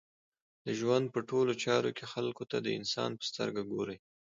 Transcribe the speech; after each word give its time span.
د 0.65 0.67
ژوند 0.79 1.05
په 1.13 1.19
ټولو 1.29 1.51
چارو 1.63 1.95
کښي 1.97 2.05
خلکو 2.13 2.43
ته 2.51 2.57
د 2.61 2.67
انسان 2.79 3.11
په 3.19 3.23
سترګه 3.29 3.61
ګورئ! 3.71 3.97